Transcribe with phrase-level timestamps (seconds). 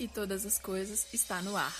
[0.00, 1.76] e todas as coisas está no ar.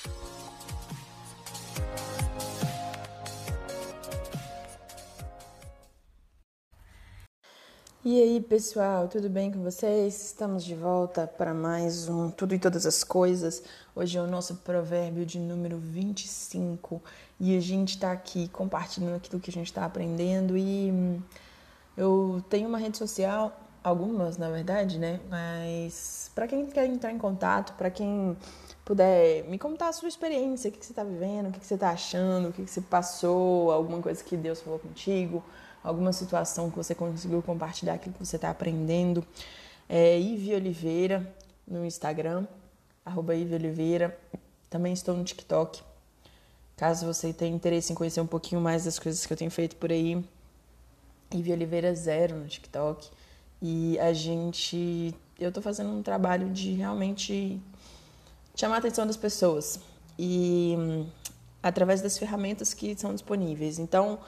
[8.05, 10.23] E aí, pessoal, tudo bem com vocês?
[10.23, 13.63] Estamos de volta para mais um Tudo e Todas as Coisas.
[13.95, 17.03] Hoje é o nosso provérbio de número 25
[17.39, 20.57] e a gente está aqui compartilhando aquilo que a gente está aprendendo.
[20.57, 21.23] E hum,
[21.97, 25.21] eu tenho uma rede social, algumas na verdade, né?
[25.29, 28.37] Mas para quem quer entrar em contato, para quem
[28.85, 31.91] puder me contar a sua experiência, o que, você está vivendo, o que, você está
[31.91, 35.43] achando, o que, que você passou, alguma coisa que Deus falou contigo
[35.83, 39.25] alguma situação que você conseguiu compartilhar aquilo que você está aprendendo.
[39.89, 41.35] É Ive Oliveira
[41.67, 42.47] no Instagram,
[43.05, 44.17] arroba Ive Oliveira.
[44.69, 45.83] Também estou no TikTok.
[46.77, 49.77] Caso você tenha interesse em conhecer um pouquinho mais das coisas que eu tenho feito
[49.77, 50.23] por aí,
[51.33, 53.11] Ive Oliveira Zero no TikTok.
[53.63, 55.15] E a gente.
[55.39, 57.61] Eu tô fazendo um trabalho de realmente
[58.55, 59.81] chamar a atenção das pessoas.
[60.19, 61.07] E hum,
[61.63, 63.79] através das ferramentas que são disponíveis.
[63.79, 64.19] Então,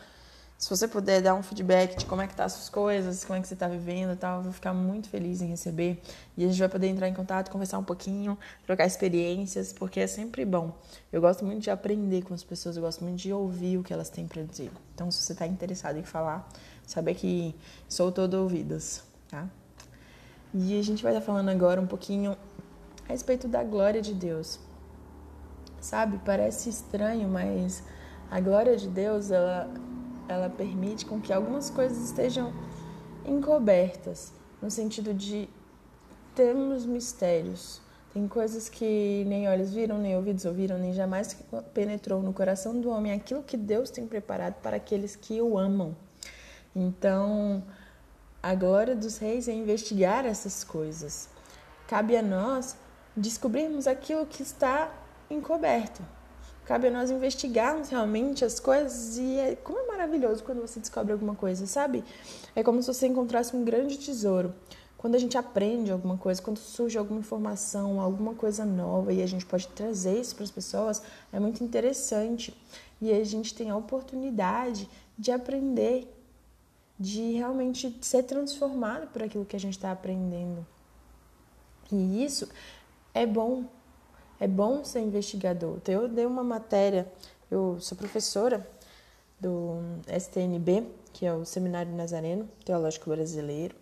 [0.63, 3.37] se você puder dar um feedback de como é que tá as suas coisas, como
[3.37, 6.01] é que você está vivendo e tal, eu vou ficar muito feliz em receber.
[6.37, 10.07] E a gente vai poder entrar em contato, conversar um pouquinho, trocar experiências, porque é
[10.07, 10.73] sempre bom.
[11.13, 13.93] Eu gosto muito de aprender com as pessoas, eu gosto muito de ouvir o que
[13.93, 14.71] elas têm para dizer.
[14.95, 16.49] Então, se você está interessado em falar,
[16.87, 17.57] saber que
[17.89, 19.03] sou todo ouvidos,
[19.33, 19.49] tá?
[20.55, 22.37] E a gente vai estar tá falando agora um pouquinho
[23.09, 24.61] a respeito da glória de Deus.
[25.81, 27.83] Sabe, parece estranho, mas
[28.31, 29.69] a glória de Deus, ela
[30.29, 32.53] ela permite com que algumas coisas estejam
[33.27, 35.49] encobertas, no sentido de
[36.35, 37.81] termos mistérios.
[38.15, 41.37] Tem coisas que nem olhos viram, nem ouvidos ouviram, nem jamais
[41.75, 45.97] penetrou no coração do homem aquilo que Deus tem preparado para aqueles que o amam.
[46.75, 47.63] Então,
[48.43, 51.29] a glória dos reis é investigar essas coisas.
[51.87, 52.77] Cabe a nós
[53.17, 54.93] descobrirmos aquilo que está
[55.31, 56.03] encoberto.
[56.65, 61.13] Cabe a nós investigarmos realmente as coisas e é, como é maravilhoso quando você descobre
[61.13, 62.05] alguma coisa, sabe?
[62.55, 64.55] É como se você encontrasse um grande tesouro.
[64.97, 69.27] Quando a gente aprende alguma coisa, quando surge alguma informação, alguma coisa nova e a
[69.27, 72.57] gente pode trazer isso para as pessoas, é muito interessante.
[73.01, 74.89] E a gente tem a oportunidade
[75.19, 76.09] de aprender,
[77.03, 80.65] de realmente ser transformado por aquilo que a gente está aprendendo.
[81.91, 82.49] E isso
[83.13, 83.65] é bom
[84.39, 85.77] é bom ser investigador.
[85.77, 87.07] Então, eu dei uma matéria,
[87.49, 88.69] eu sou professora
[89.39, 89.77] do
[90.19, 93.77] STNB, que é o Seminário Nazareno Teológico Brasileiro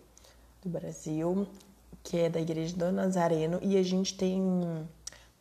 [0.61, 1.47] do Brasil,
[2.03, 4.39] que é da Igreja do Nazareno, e a gente tem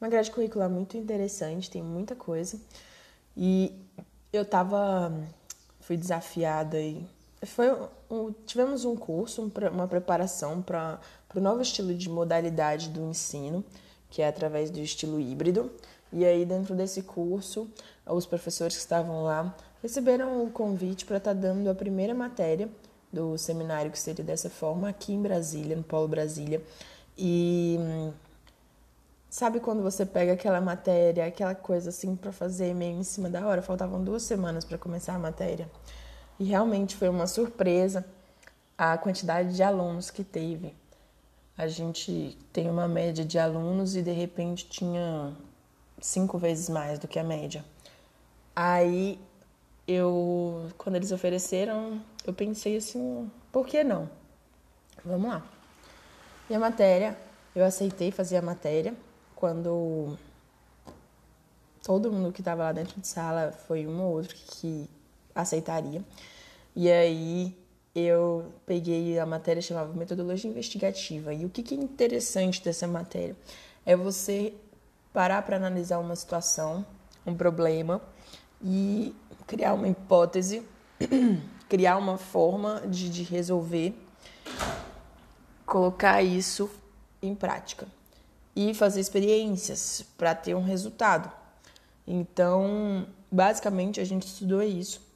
[0.00, 2.58] uma grade curricular muito interessante, tem muita coisa.
[3.36, 3.78] E
[4.32, 5.12] eu tava
[5.80, 7.04] fui desafiada e
[7.44, 7.66] foi
[8.10, 11.00] um, tivemos um curso, uma preparação para
[11.34, 13.64] o novo estilo de modalidade do ensino
[14.10, 15.70] que é através do estilo híbrido.
[16.12, 17.70] E aí, dentro desse curso,
[18.04, 22.68] os professores que estavam lá receberam o convite para estar tá dando a primeira matéria
[23.12, 26.60] do seminário, que seria dessa forma, aqui em Brasília, no Polo Brasília.
[27.16, 27.78] E
[29.28, 33.46] sabe quando você pega aquela matéria, aquela coisa assim para fazer meio em cima da
[33.46, 33.62] hora?
[33.62, 35.70] Faltavam duas semanas para começar a matéria.
[36.40, 38.04] E realmente foi uma surpresa
[38.76, 40.74] a quantidade de alunos que teve
[41.60, 45.30] a gente tem uma média de alunos e de repente tinha
[46.00, 47.62] cinco vezes mais do que a média.
[48.56, 49.20] Aí
[49.86, 54.08] eu, quando eles ofereceram, eu pensei assim, por que não?
[55.04, 55.46] Vamos lá.
[56.48, 57.14] E a matéria,
[57.54, 58.94] eu aceitei fazer a matéria
[59.36, 60.16] quando
[61.82, 64.88] todo mundo que estava lá dentro de sala foi um ou outro que
[65.34, 66.04] aceitaria.
[66.74, 67.56] E aí
[67.94, 71.34] eu peguei a matéria chamava Metodologia Investigativa.
[71.34, 73.36] E o que, que é interessante dessa matéria?
[73.84, 74.54] É você
[75.12, 76.84] parar para analisar uma situação,
[77.26, 78.00] um problema
[78.62, 79.14] e
[79.46, 80.62] criar uma hipótese,
[81.68, 83.94] criar uma forma de, de resolver,
[85.66, 86.70] colocar isso
[87.22, 87.86] em prática
[88.54, 91.30] e fazer experiências para ter um resultado.
[92.06, 95.09] Então, basicamente, a gente estudou isso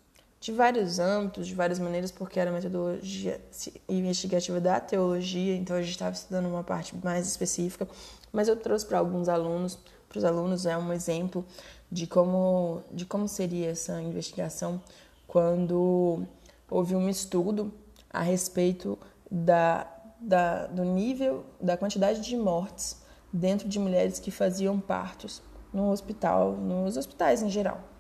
[0.45, 3.41] de vários âmbitos, de várias maneiras, porque era metodologia
[3.89, 7.89] investigativa da teologia, então a gente estava estudando uma parte mais específica,
[8.31, 11.47] mas eu trouxe para alguns alunos, para os alunos é um exemplo
[11.91, 14.83] de como, de como seria essa investigação
[15.27, 16.27] quando
[16.71, 17.73] houve um estudo
[18.11, 18.99] a respeito
[19.31, 22.99] da, da, do nível, da quantidade de mortes
[23.33, 25.41] dentro de mulheres que faziam partos
[25.73, 27.94] no hospital, nos hospitais em geral.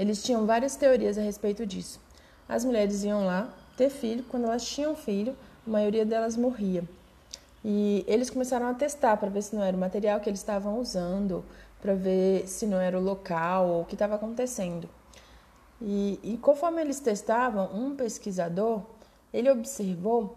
[0.00, 2.00] Eles tinham várias teorias a respeito disso.
[2.48, 5.36] As mulheres iam lá ter filho, quando elas tinham filho,
[5.66, 6.82] a maioria delas morria.
[7.62, 10.80] E eles começaram a testar para ver se não era o material que eles estavam
[10.80, 11.44] usando,
[11.82, 14.88] para ver se não era o local ou o que estava acontecendo.
[15.82, 18.82] E, e conforme eles testavam, um pesquisador
[19.30, 20.34] ele observou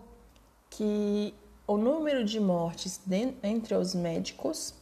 [0.69, 1.33] que
[1.65, 2.99] o número de mortes
[3.41, 4.73] entre os médicos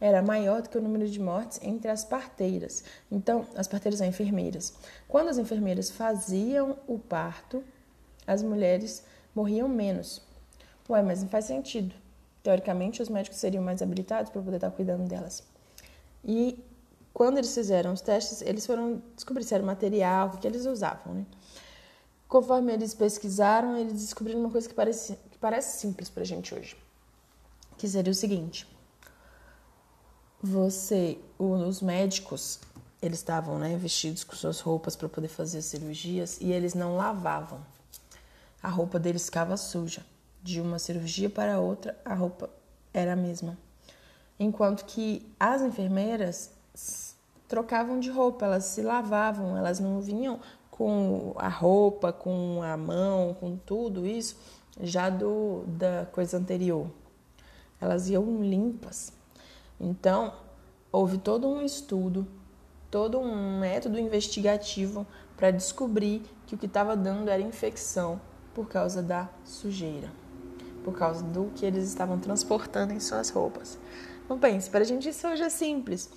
[0.00, 2.84] era maior do que o número de mortes entre as parteiras.
[3.10, 4.74] Então, as parteiras são enfermeiras.
[5.08, 7.64] Quando as enfermeiras faziam o parto,
[8.26, 9.04] as mulheres
[9.34, 10.20] morriam menos.
[10.88, 11.94] Ué, mas não faz sentido.
[12.42, 15.42] Teoricamente, os médicos seriam mais habilitados para poder estar cuidando delas.
[16.24, 16.62] E
[17.12, 20.66] quando eles fizeram os testes, eles foram descobrir se era o material, o que eles
[20.66, 21.26] usavam, né?
[22.28, 26.54] Conforme eles pesquisaram, eles descobriram uma coisa que parece, que parece simples para a gente
[26.54, 26.76] hoje,
[27.78, 28.66] que seria o seguinte:
[30.42, 32.60] você, os médicos,
[33.00, 37.60] eles estavam né, vestidos com suas roupas para poder fazer cirurgias e eles não lavavam.
[38.62, 40.04] A roupa deles ficava suja.
[40.42, 42.48] De uma cirurgia para outra, a roupa
[42.94, 43.58] era a mesma.
[44.38, 46.50] Enquanto que as enfermeiras
[47.48, 50.38] trocavam de roupa, elas se lavavam, elas não vinham
[50.70, 54.36] com a roupa, com a mão, com tudo isso
[54.80, 56.90] já do da coisa anterior.
[57.80, 59.12] Elas iam limpas.
[59.80, 60.32] Então,
[60.90, 62.26] houve todo um estudo,
[62.90, 65.06] todo um método investigativo
[65.36, 68.20] para descobrir que o que estava dando era infecção
[68.54, 70.10] por causa da sujeira,
[70.82, 73.78] por causa do que eles estavam transportando em suas roupas.
[74.28, 76.10] Não pense, para a gente isso hoje é simples,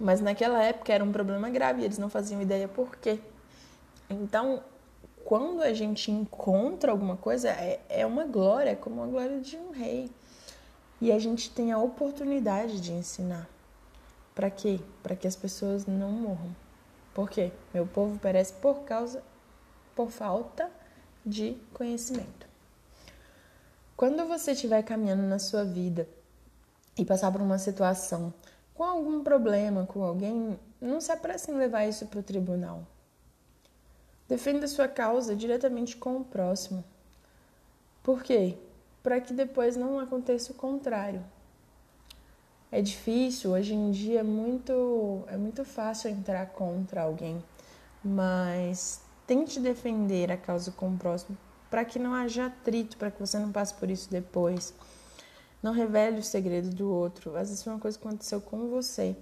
[0.00, 3.20] mas naquela época era um problema grave e eles não faziam ideia por quê.
[4.08, 4.62] Então,
[5.24, 9.56] quando a gente encontra alguma coisa, é, é uma glória, é como a glória de
[9.56, 10.10] um rei.
[11.02, 13.48] E a gente tem a oportunidade de ensinar.
[14.36, 14.78] Para quê?
[15.02, 16.54] Para que as pessoas não morram.
[17.12, 17.50] Por quê?
[17.74, 19.20] Meu povo perece por causa,
[19.96, 20.70] por falta
[21.26, 22.46] de conhecimento.
[23.96, 26.08] Quando você estiver caminhando na sua vida
[26.96, 28.32] e passar por uma situação
[28.72, 32.86] com algum problema com alguém, não se apresse em levar isso para o tribunal.
[34.28, 36.84] Defenda sua causa diretamente com o próximo.
[38.04, 38.56] Por quê?
[39.02, 41.24] Para que depois não aconteça o contrário.
[42.70, 47.42] É difícil, hoje em dia é muito, é muito fácil entrar contra alguém,
[48.02, 51.36] mas tente defender a causa com o próximo
[51.72, 54.74] para que não haja atrito, para que você não passe por isso depois.
[55.62, 57.34] Não revele o segredo do outro.
[57.34, 59.16] Às vezes foi uma coisa que aconteceu com você.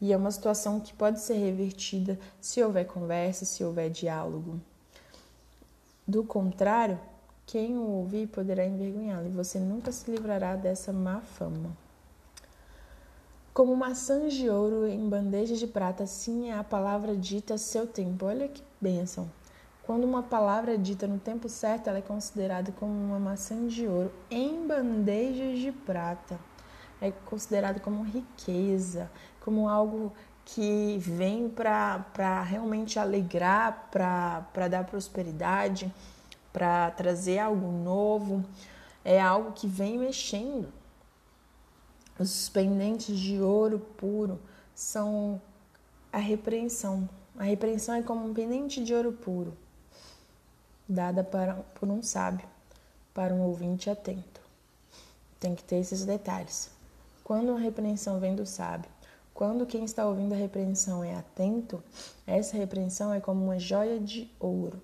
[0.00, 4.58] E é uma situação que pode ser revertida se houver conversa, se houver diálogo.
[6.08, 6.98] Do contrário,
[7.50, 11.76] quem o ouvir poderá envergonhá-lo e você nunca se livrará dessa má fama.
[13.52, 17.88] Como maçãs de ouro em bandejas de prata, assim é a palavra dita a seu
[17.88, 18.26] tempo.
[18.26, 19.28] Olha que bênção!
[19.82, 23.84] Quando uma palavra é dita no tempo certo, ela é considerada como uma maçã de
[23.88, 26.38] ouro em bandejas de prata.
[27.00, 29.10] É considerada como riqueza,
[29.40, 30.12] como algo
[30.44, 35.92] que vem para realmente alegrar, para dar prosperidade,
[36.52, 38.44] para trazer algo novo.
[39.04, 40.68] É algo que vem mexendo.
[42.18, 44.38] Os pendentes de ouro puro
[44.74, 45.40] são
[46.12, 47.08] a repreensão.
[47.38, 49.56] A repreensão é como um pendente de ouro puro,
[50.86, 52.46] dada para, por um sábio,
[53.14, 54.40] para um ouvinte atento.
[55.38, 56.70] Tem que ter esses detalhes.
[57.24, 58.90] Quando a repreensão vem do sábio,
[59.32, 61.82] quando quem está ouvindo a repreensão é atento,
[62.26, 64.82] essa repreensão é como uma joia de ouro,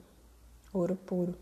[0.72, 1.34] ouro puro.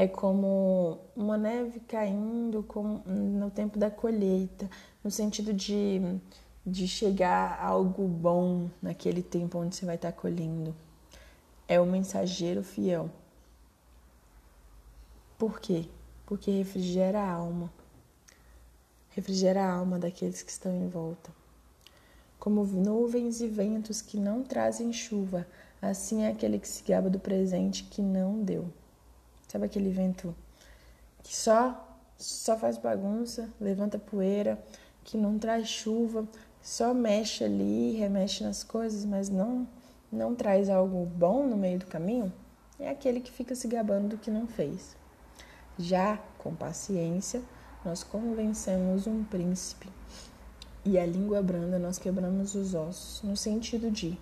[0.00, 2.64] É como uma neve caindo
[3.04, 4.66] no tempo da colheita,
[5.04, 6.00] no sentido de,
[6.64, 10.74] de chegar algo bom naquele tempo onde você vai estar colhendo.
[11.68, 13.10] É o mensageiro fiel.
[15.36, 15.84] Por quê?
[16.24, 17.70] Porque refrigera a alma.
[19.10, 21.30] Refrigera a alma daqueles que estão em volta
[22.38, 25.46] como nuvens e ventos que não trazem chuva,
[25.82, 28.72] assim é aquele que se gaba do presente que não deu.
[29.50, 30.32] Sabe aquele vento
[31.24, 34.62] que só só faz bagunça, levanta poeira,
[35.02, 36.24] que não traz chuva,
[36.62, 39.66] só mexe ali, remexe nas coisas, mas não
[40.12, 42.32] não traz algo bom no meio do caminho?
[42.78, 44.96] É aquele que fica se gabando do que não fez.
[45.76, 47.42] Já com paciência,
[47.84, 49.88] nós convencemos um príncipe
[50.84, 54.16] e a língua branda nós quebramos os ossos, no sentido de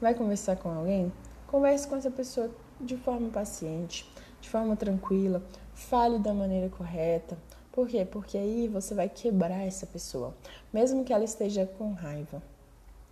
[0.00, 1.12] vai conversar com alguém?
[1.46, 5.42] Converse com essa pessoa de forma paciente, de forma tranquila,
[5.74, 7.36] fale da maneira correta.
[7.72, 8.04] Por quê?
[8.04, 10.34] Porque aí você vai quebrar essa pessoa,
[10.72, 12.42] mesmo que ela esteja com raiva.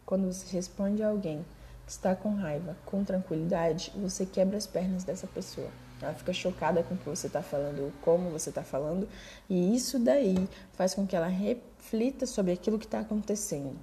[0.06, 1.44] Quando você responde a alguém
[1.84, 5.68] que está com raiva, com tranquilidade, você quebra as pernas dessa pessoa.
[6.00, 9.08] Ela fica chocada com o que você está falando, como você está falando,
[9.48, 13.76] e isso daí faz com que ela reflita sobre aquilo que está acontecendo.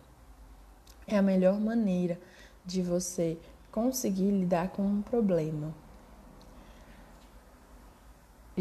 [1.08, 2.20] É a melhor maneira
[2.66, 3.38] de você
[3.72, 5.74] conseguir lidar com um problema.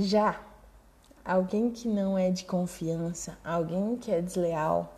[0.03, 0.43] Já
[1.23, 4.97] alguém que não é de confiança, alguém que é desleal,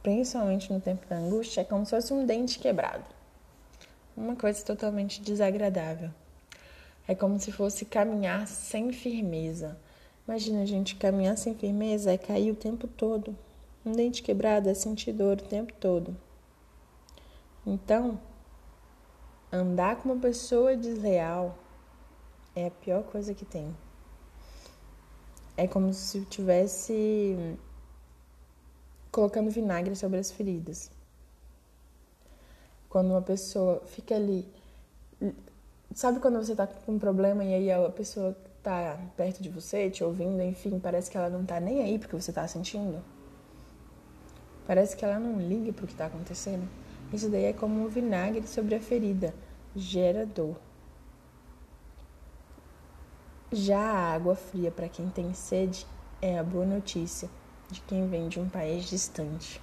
[0.00, 3.02] principalmente no tempo da angústia, é como se fosse um dente quebrado.
[4.16, 6.08] Uma coisa totalmente desagradável.
[7.08, 9.76] É como se fosse caminhar sem firmeza.
[10.24, 13.36] Imagina, gente, caminhar sem firmeza é cair o tempo todo.
[13.84, 16.16] Um dente quebrado é sentir dor o tempo todo.
[17.66, 18.20] Então,
[19.50, 21.58] andar com uma pessoa desleal
[22.54, 23.74] é a pior coisa que tem.
[25.56, 27.36] É como se eu tivesse
[29.10, 30.90] colocando vinagre sobre as feridas.
[32.88, 34.46] Quando uma pessoa fica ali
[35.94, 39.88] Sabe quando você tá com um problema e aí a pessoa tá perto de você,
[39.88, 43.00] te ouvindo, enfim, parece que ela não tá nem aí porque você tá sentindo?
[44.66, 46.68] Parece que ela não liga pro que tá acontecendo.
[47.12, 49.32] Isso daí é como um vinagre sobre a ferida,
[49.76, 50.56] gera dor.
[53.54, 55.86] Já a água fria para quem tem sede
[56.20, 57.30] é a boa notícia
[57.70, 59.60] de quem vem de um país distante.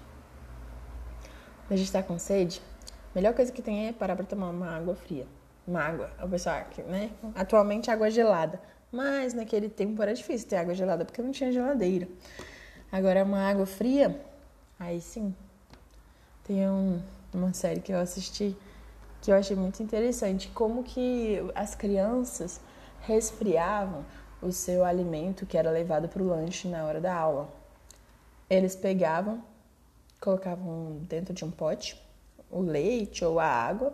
[1.70, 4.96] Gente está com sede, a melhor coisa que tem é parar para tomar uma água
[4.96, 5.28] fria
[5.68, 6.12] uma água.
[6.22, 7.12] O pessoal, né?
[7.36, 8.62] Atualmente água gelada.
[8.92, 12.08] Mas naquele tempo era difícil ter água gelada porque não tinha geladeira.
[12.92, 14.20] Agora uma água fria,
[14.78, 15.34] aí sim.
[16.44, 17.02] Tem um,
[17.34, 18.56] uma série que eu assisti
[19.22, 22.60] que eu achei muito interessante, como que as crianças
[23.02, 24.06] resfriavam
[24.42, 27.50] o seu alimento que era levado para o lanche na hora da aula.
[28.50, 29.44] Eles pegavam,
[30.20, 32.02] colocavam dentro de um pote
[32.50, 33.94] o leite ou a água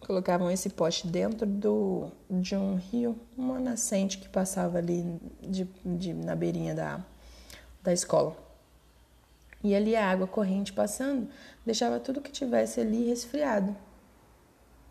[0.00, 6.14] colocavam esse pote dentro do, de um rio, uma nascente que passava ali de, de,
[6.14, 7.04] na beirinha da,
[7.82, 8.36] da escola.
[9.62, 11.28] E ali a água corrente passando
[11.66, 13.76] deixava tudo que tivesse ali resfriado.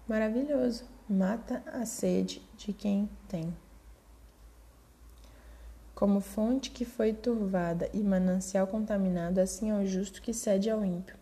[0.08, 0.84] Maravilhoso.
[1.10, 3.56] Mata a sede de quem tem.
[5.96, 10.84] Como fonte que foi turvada e manancial contaminado, assim é o justo que cede ao
[10.84, 11.16] ímpio.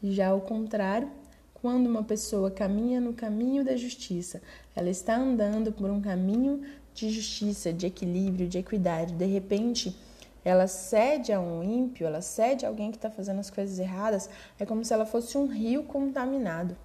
[0.00, 1.10] Já ao contrário,
[1.54, 4.40] quando uma pessoa caminha no caminho da justiça,
[4.76, 6.62] ela está andando por um caminho
[6.94, 9.12] de justiça, de equilíbrio, de equidade.
[9.12, 9.98] De repente,
[10.44, 14.30] ela cede a um ímpio, ela cede a alguém que está fazendo as coisas erradas,
[14.56, 16.76] é como se ela fosse um rio contaminado.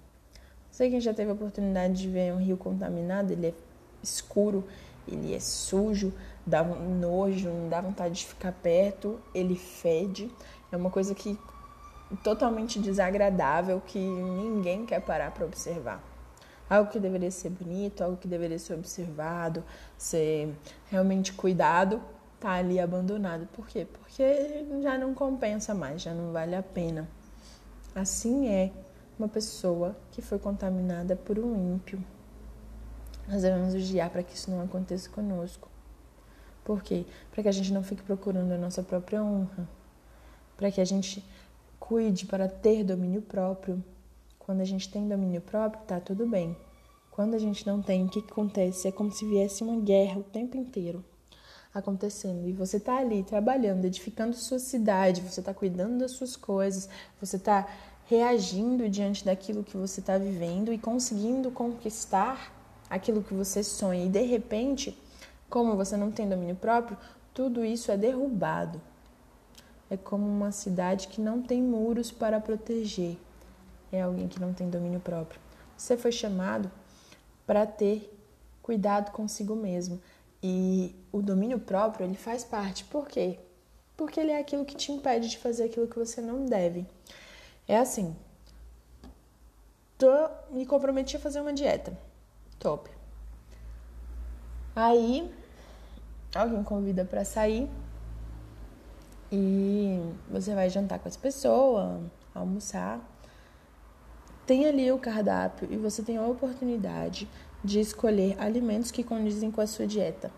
[0.72, 3.54] Sei quem já teve a oportunidade de ver um rio contaminado, ele é
[4.02, 4.64] escuro,
[5.06, 6.14] ele é sujo,
[6.46, 10.30] dá um nojo, não dá vontade de ficar perto, ele fede.
[10.72, 11.38] É uma coisa que
[12.24, 16.02] totalmente desagradável que ninguém quer parar para observar.
[16.70, 19.62] Algo que deveria ser bonito, algo que deveria ser observado,
[19.98, 20.54] ser
[20.90, 22.00] realmente cuidado,
[22.40, 23.46] tá ali abandonado.
[23.52, 23.86] Por quê?
[23.92, 27.06] Porque já não compensa mais, já não vale a pena.
[27.94, 28.70] Assim é
[29.22, 32.02] uma pessoa que foi contaminada por um ímpio.
[33.28, 35.68] Nós devemos vigiar para que isso não aconteça conosco.
[36.64, 37.06] Por quê?
[37.30, 39.68] Para que a gente não fique procurando a nossa própria honra.
[40.56, 41.24] Para que a gente
[41.82, 43.84] Cuide para ter domínio próprio.
[44.38, 46.56] Quando a gente tem domínio próprio, tá tudo bem.
[47.10, 48.86] Quando a gente não tem, o que, que acontece?
[48.86, 51.04] É como se viesse uma guerra o tempo inteiro
[51.74, 52.48] acontecendo.
[52.48, 56.88] E você tá ali trabalhando, edificando sua cidade, você tá cuidando das suas coisas,
[57.20, 57.68] você tá
[58.12, 62.52] reagindo diante daquilo que você está vivendo e conseguindo conquistar
[62.88, 64.04] aquilo que você sonha.
[64.04, 64.98] E de repente,
[65.48, 66.98] como você não tem domínio próprio,
[67.32, 68.80] tudo isso é derrubado
[69.92, 73.18] é como uma cidade que não tem muros para proteger.
[73.92, 75.38] É alguém que não tem domínio próprio.
[75.76, 76.70] Você foi chamado
[77.46, 78.10] para ter
[78.62, 80.00] cuidado consigo mesmo.
[80.42, 82.84] E o domínio próprio, ele faz parte.
[82.84, 83.38] Por quê?
[83.94, 86.86] Porque ele é aquilo que te impede de fazer aquilo que você não deve.
[87.72, 88.14] É assim.
[89.96, 91.96] Tô, me comprometi a fazer uma dieta.
[92.58, 92.90] Top.
[94.76, 95.32] Aí,
[96.34, 97.66] alguém convida para sair
[99.32, 99.98] e
[100.30, 102.02] você vai jantar com essa pessoa,
[102.34, 103.00] almoçar.
[104.44, 107.26] Tem ali o cardápio e você tem a oportunidade
[107.64, 110.30] de escolher alimentos que condizem com a sua dieta.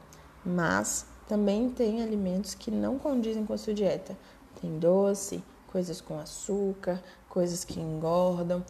[0.47, 4.17] Mas também tem alimentos que não condizem com a sua dieta.
[4.61, 5.43] Tem doce,
[5.75, 8.65] coisas com açúcar, coisas que engordam,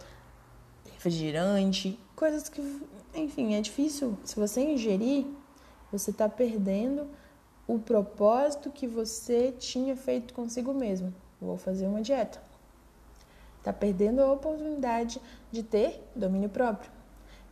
[0.94, 2.62] refrigerante, coisas que,
[3.14, 4.16] enfim, é difícil.
[4.24, 5.26] Se você ingerir,
[5.92, 7.06] você está perdendo
[7.68, 11.12] o propósito que você tinha feito consigo mesmo.
[11.38, 12.40] Vou fazer uma dieta.
[13.58, 15.20] Está perdendo a oportunidade
[15.52, 16.90] de ter domínio próprio.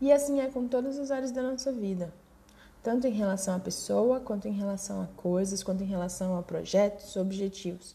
[0.01, 2.11] E assim é com todas as áreas da nossa vida.
[2.83, 7.17] tanto em relação à pessoa, quanto em relação a coisas, quanto em relação a projetos,
[7.17, 7.95] objetivos.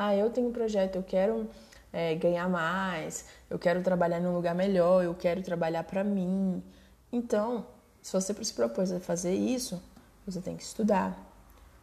[0.00, 1.50] Ah, eu tenho um projeto, eu quero
[1.92, 6.62] é, ganhar mais, eu quero trabalhar num lugar melhor, eu quero trabalhar para mim.
[7.10, 7.66] Então,
[8.00, 9.82] se você se propôs a fazer isso,
[10.24, 11.18] você tem que estudar,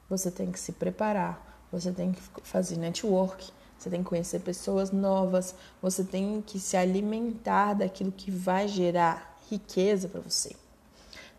[0.10, 4.92] você tem que se preparar, você tem que fazer network, você tem que conhecer pessoas
[4.92, 10.56] novas, você tem que se alimentar daquilo que vai gerar riqueza para você.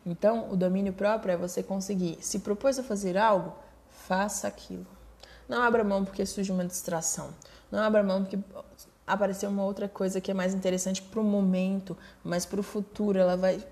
[0.04, 3.54] Então, o domínio próprio é você conseguir, se propôs a fazer algo,
[3.88, 4.95] faça aquilo.
[5.48, 7.30] Não abra mão porque surge uma distração.
[7.70, 8.38] Não abra mão porque
[9.06, 13.18] apareceu uma outra coisa que é mais interessante para o momento, mas para o futuro
[13.18, 13.64] ela vai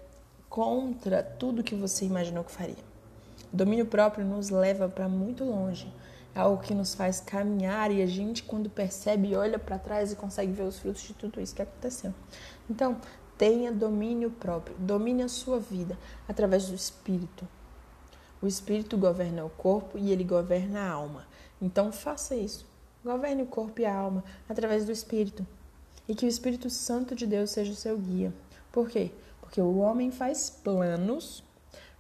[0.49, 2.85] contra tudo que você imaginou que faria.
[3.53, 5.93] O domínio próprio nos leva para muito longe.
[6.35, 10.17] É algo que nos faz caminhar e a gente, quando percebe, olha para trás e
[10.17, 12.13] consegue ver os frutos de tudo isso que aconteceu.
[12.69, 13.01] Então,
[13.37, 17.47] Tenha domínio próprio, domine a sua vida através do espírito.
[18.41, 21.27] O espírito governa o corpo e ele governa a alma.
[21.65, 22.67] Então faça isso.
[23.03, 25.47] Governe o corpo e a alma através do espírito.
[26.07, 28.35] E que o Espírito Santo de Deus seja o seu guia.
[28.71, 29.11] Por quê?
[29.41, 31.43] Porque o homem faz planos,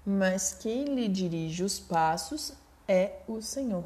[0.05, 2.53] mas quem lhe dirige os passos
[2.87, 3.85] é o Senhor.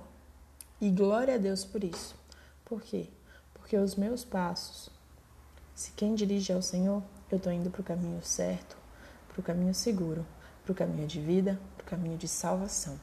[0.81, 2.17] E glória a Deus por isso.
[2.65, 3.07] Por quê?
[3.55, 4.91] Porque os meus passos,
[5.77, 8.77] se quem dirige é o Senhor, eu estou indo para o caminho certo,
[9.29, 10.27] para o caminho seguro,
[10.65, 12.99] para o caminho de vida, para o caminho de salvação.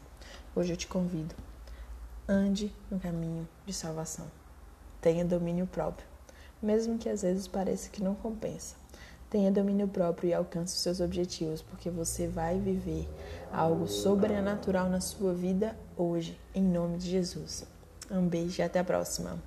[0.53, 1.33] Hoje eu te convido,
[2.27, 4.25] ande no caminho de salvação.
[5.01, 6.07] Tenha domínio próprio,
[6.61, 8.75] mesmo que às vezes pareça que não compensa.
[9.29, 13.07] Tenha domínio próprio e alcance os seus objetivos, porque você vai viver
[13.51, 17.65] algo sobrenatural na sua vida hoje, em nome de Jesus.
[18.09, 19.39] Um beijo e até a próxima.